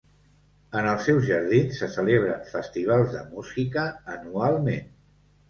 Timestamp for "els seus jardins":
0.93-1.77